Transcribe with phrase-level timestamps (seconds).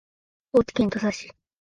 [0.51, 1.29] 高知県土佐市